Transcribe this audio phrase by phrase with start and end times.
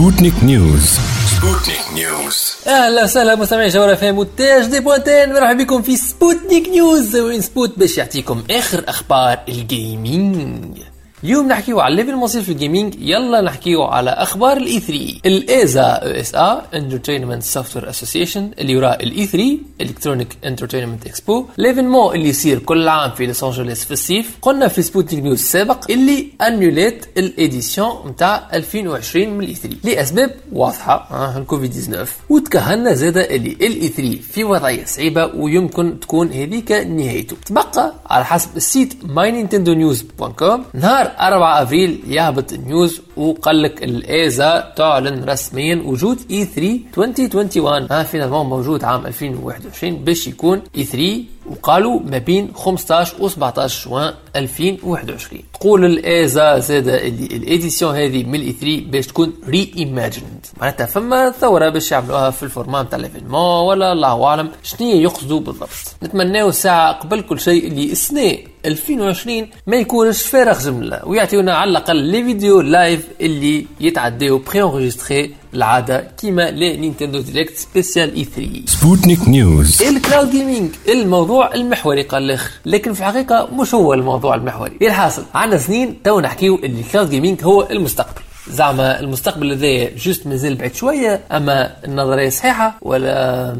[0.00, 0.98] Sputnik News
[1.36, 5.32] Sputnik News أهلا وسهلا مستمعي جوهرة FM وتاج دي بوانتين.
[5.32, 10.78] مرحبا بكم في Sputnik News وين سبوت باش يعطيكم آخر أخبار ال gaming
[11.24, 15.20] اليوم نحكيو على اللي فما ويصير في ال gaming يلا نحكيو على أخبار ال E3
[15.26, 22.14] ال ESA أو ESA Entertainment Software Association اللي وراه ال E3 Electronic Entertainment Expo l'événement
[22.14, 24.36] اللي يصير كل عام في لوس انجلوس في الصيف.
[24.42, 30.34] قلنا في Sputnik News السابق اللي annulée ال édition نتاع 2020 من ال E3 لأسباب
[30.52, 31.08] واضحة.
[31.10, 37.36] آه الكوفيد 19 وتكهنا زاد اللي ال E3 في وضعية صعيبة ويمكن تكون هذيك نهايته.
[37.46, 44.06] تبقى على حسب ال site mynintendonews.com نهار 4 ابريل يهبط ال news وقال لك ال
[44.06, 52.00] ESA تعلن رسميا وجود E3 2021 ها فينا موجود عام 2021 باش يكون E3 وقالوا
[52.00, 58.24] ما بين 15 و 17 جوان 2021 تقول ال ESA زاد اللي ال édition هذه
[58.24, 62.98] من ال E3 باش تكون reimagined معناتها فما ثورة باش يعملوها في ال format تاع
[62.98, 65.96] l'événement ولا الله أعلم شنو يقصدوا بالضبط.
[66.02, 71.00] نتمناو ساعة قبل كل شيء اللي السنة 2020 ما يكونش فارغ جملة.
[71.06, 78.14] ويعطيونا على الأقل les vidéos live اللي يتعداو préenregistrées العادة كيما les Nintendo Direct spécial
[78.14, 79.82] E3 Sputnik News.
[79.82, 84.72] ال cloud gaming الموضوع المحوري قال الآخر لكن في الحقيقة مش هو الموضوع المحوري.
[84.82, 88.20] الحاصل؟ عندنا سنين تو نحكيو اللي ال cloud gaming هو المستقبل.
[88.50, 93.56] زعما المستقبل هذا juste مازال بعيد شوية أما النظرية صحيحة ولا.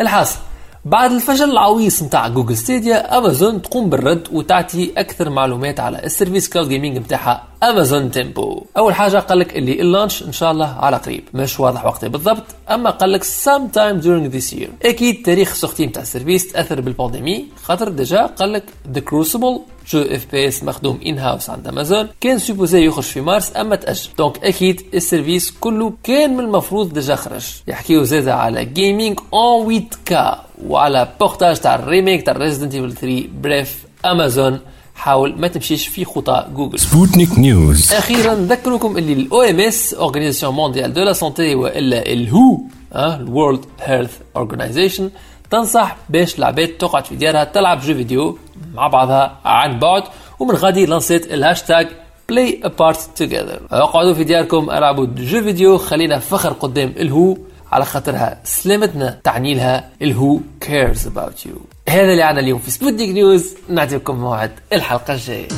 [0.00, 0.38] الحاصل.
[0.84, 6.48] بعد الفشل العويص نتاع Google Stadia Amazon تقوم بالرد وتعطي أكثر معلومات على ال service
[6.48, 10.66] cloud gaming نتاعها Amazon Tempo أول حاجة قال لك اللي ال launch إن شاء الله
[10.66, 11.24] على قريب.
[11.34, 14.68] مش واضح وقته بالضبط أما قال لك sometime during this year.
[14.86, 19.00] أكيد تاريخ ال sortie نتاع ال service تأثر بال pandémie خاطر déjà قال لك The
[19.00, 24.08] Crucible jeu FPS مخدوم in-house عند امازون كان supposé يخرج في مارس أما تأجل.
[24.18, 27.46] donc أكيد ال service كله كان من المفروض déjà خرج.
[27.66, 33.28] يحكيو زاد على gaming en 8K وعلى portage تاع ال remake تاع Resident Evil 3
[33.42, 34.58] bref Amazon.
[34.94, 40.92] حاول ما تمشيش في خطى Google Sputnik News أخيرا نذكركم اللي ال OMS Organisation mondiale
[40.92, 42.58] de la santé وإلا ال
[42.94, 45.10] WHO ال World Health Organization
[45.50, 48.38] تنصح باش العباد تقعد في ديارها تلعب jeux vidéo
[48.74, 50.02] مع بعضها عن بعد
[50.38, 51.88] ومن غادي لانسيت ال hashtag
[52.28, 57.36] Play Apart Together أقعدوا في دياركم ألعبوا jeux vidéo خلينا فخر قدام ال WHO
[57.72, 59.20] على خاطرها سلامتنا.
[59.24, 61.52] تعني لها ال WHO cares about you
[61.88, 63.54] هذا اللي عنا اليوم في Sputnik News.
[63.68, 65.48] نعطيكم موعد الحلقة الجاية.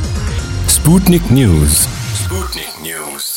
[0.67, 1.89] Sputnik News.
[2.15, 3.32] Sputnik News.